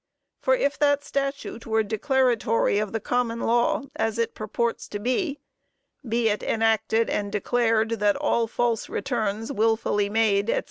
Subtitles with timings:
[0.39, 5.37] For if that statute were declaratory of the common law, as it purports to be
[6.03, 10.55] ['Be it enacted and declared that all false returns wilfully made' &c.